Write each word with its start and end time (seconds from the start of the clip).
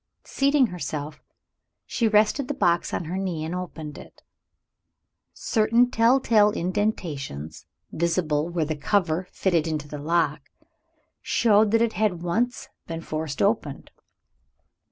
Seating 0.23 0.65
herself, 0.65 1.21
she 1.85 2.07
rested 2.07 2.47
the 2.47 2.55
box 2.55 2.91
on 2.91 3.05
her 3.05 3.17
knee 3.17 3.45
and 3.45 3.53
opened 3.53 3.99
it. 3.99 4.23
Certain 5.31 5.91
tell 5.91 6.19
tale 6.19 6.49
indentations, 6.49 7.67
visible 7.91 8.49
where 8.49 8.65
the 8.65 8.75
cover 8.75 9.27
fitted 9.31 9.67
into 9.67 9.87
the 9.87 9.99
lock, 9.99 10.41
showed 11.21 11.69
that 11.69 11.83
it 11.83 11.93
had 11.93 12.23
once 12.23 12.67
been 12.87 13.01
forced 13.01 13.43
open. 13.43 13.89